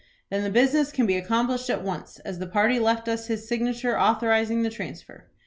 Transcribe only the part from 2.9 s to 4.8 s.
us his signature, authorizing the